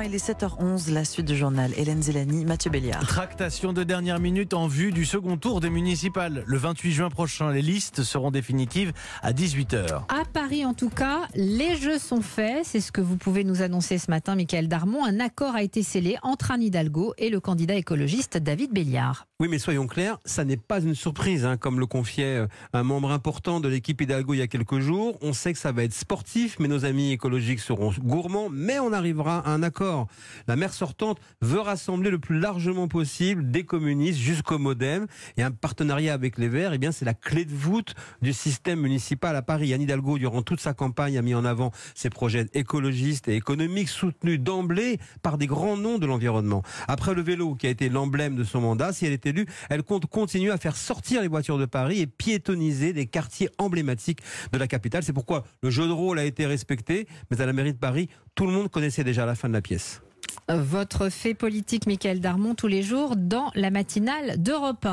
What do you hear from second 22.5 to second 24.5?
un membre important de l'équipe Hidalgo il y a